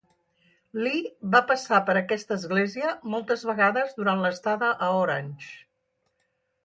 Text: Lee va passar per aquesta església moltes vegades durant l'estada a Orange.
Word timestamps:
Lee 0.85 1.11
va 1.35 1.41
passar 1.51 1.81
per 1.89 1.95
aquesta 2.01 2.37
església 2.41 2.95
moltes 3.17 3.45
vegades 3.51 3.93
durant 4.01 4.25
l'estada 4.25 4.73
a 4.87 4.89
Orange. 5.05 5.51